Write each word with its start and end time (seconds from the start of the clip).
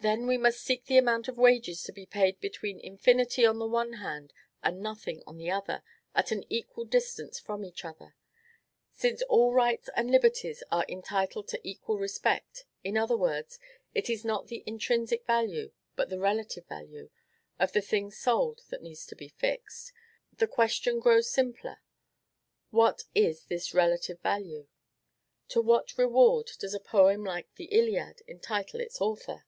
Then 0.00 0.28
we 0.28 0.38
must 0.38 0.62
seek 0.62 0.84
the 0.86 0.96
amount 0.96 1.26
of 1.26 1.36
wages 1.38 1.82
to 1.82 1.92
be 1.92 2.06
paid 2.06 2.38
between 2.38 2.78
infinity 2.78 3.44
on 3.44 3.58
the 3.58 3.66
one 3.66 3.94
hand 3.94 4.32
and 4.62 4.78
nothing 4.80 5.24
on 5.26 5.38
the 5.38 5.50
other, 5.50 5.82
at 6.14 6.30
an 6.30 6.44
equal 6.48 6.84
distance 6.84 7.40
from 7.40 7.64
each, 7.64 7.84
since 8.92 9.22
all 9.22 9.52
rights 9.52 9.90
and 9.96 10.08
liberties 10.08 10.62
are 10.70 10.86
entitled 10.88 11.48
to 11.48 11.60
equal 11.68 11.98
respect; 11.98 12.64
in 12.84 12.96
other 12.96 13.16
words, 13.16 13.58
it 13.92 14.08
is 14.08 14.24
not 14.24 14.46
the 14.46 14.62
intrinsic 14.66 15.26
value, 15.26 15.72
but 15.96 16.10
the 16.10 16.20
relative 16.20 16.66
value, 16.68 17.10
of 17.58 17.72
the 17.72 17.82
thing 17.82 18.12
sold 18.12 18.60
that 18.68 18.82
needs 18.84 19.04
to 19.06 19.16
be 19.16 19.26
fixed. 19.30 19.92
The 20.32 20.46
question 20.46 21.00
grows 21.00 21.28
simpler: 21.28 21.78
what 22.70 23.02
is 23.16 23.46
this 23.46 23.74
relative 23.74 24.20
value? 24.20 24.68
To 25.48 25.60
what 25.60 25.98
reward 25.98 26.52
does 26.60 26.72
a 26.72 26.78
poem 26.80 27.24
like 27.24 27.52
the 27.56 27.66
"Iliad" 27.72 28.22
entitle 28.28 28.78
its 28.78 29.00
author? 29.00 29.44